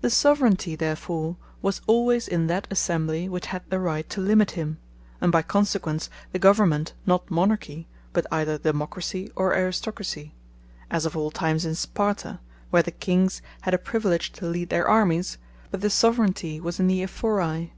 The 0.00 0.08
Soveraignty 0.08 0.74
therefore 0.78 1.36
was 1.60 1.82
alwaies 1.86 2.26
in 2.26 2.46
that 2.46 2.66
Assembly 2.70 3.28
which 3.28 3.44
had 3.48 3.62
the 3.68 3.78
Right 3.78 4.08
to 4.08 4.18
Limit 4.22 4.52
him; 4.52 4.78
and 5.20 5.30
by 5.30 5.42
consequence 5.42 6.08
the 6.32 6.38
government 6.38 6.94
not 7.04 7.30
Monarchy, 7.30 7.86
but 8.14 8.26
either 8.32 8.56
Democracy, 8.56 9.30
or 9.36 9.54
Aristocracy; 9.54 10.32
as 10.90 11.04
of 11.04 11.14
old 11.14 11.34
time 11.34 11.58
in 11.62 11.74
Sparta; 11.74 12.40
where 12.70 12.82
the 12.82 12.90
Kings 12.90 13.42
had 13.60 13.74
a 13.74 13.78
priviledge 13.78 14.32
to 14.32 14.46
lead 14.46 14.70
their 14.70 14.88
Armies; 14.88 15.36
but 15.70 15.82
the 15.82 15.90
Soveraignty 15.90 16.58
was 16.58 16.80
in 16.80 16.86
the 16.86 17.02
Ephori. 17.02 17.74